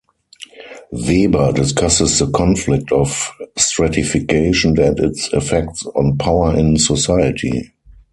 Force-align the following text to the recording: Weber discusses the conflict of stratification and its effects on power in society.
Weber 0.89 1.51
discusses 1.53 2.17
the 2.17 2.25
conflict 2.31 2.91
of 2.91 3.29
stratification 3.55 4.79
and 4.79 4.99
its 4.99 5.31
effects 5.31 5.85
on 5.95 6.17
power 6.17 6.57
in 6.57 6.79
society. 6.79 7.71